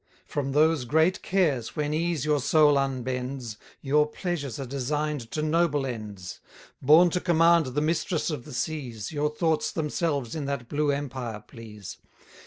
From 0.25 0.53
those 0.53 0.85
great 0.85 1.21
cares 1.21 1.75
when 1.75 1.93
ease 1.93 2.25
your 2.25 2.39
soul 2.41 2.75
unbends, 2.79 3.57
Your 3.83 4.07
pleasures 4.09 4.59
are 4.59 4.65
design'd 4.65 5.29
to 5.29 5.43
noble 5.43 5.85
ends: 5.85 6.39
Born 6.81 7.11
to 7.11 7.21
command 7.21 7.67
the 7.67 7.81
mistress 7.81 8.31
of 8.31 8.43
the 8.43 8.51
seas, 8.55 9.11
Your 9.11 9.29
thoughts 9.29 9.71
themselves 9.71 10.33
in 10.33 10.45
that 10.45 10.67
blue 10.67 10.89
empire 10.89 11.43
please. 11.47 11.97